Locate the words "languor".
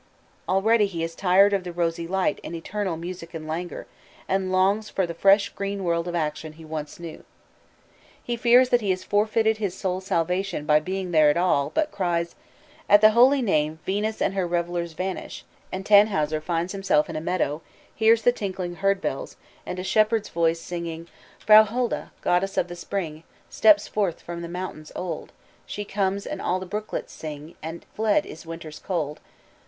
3.47-3.85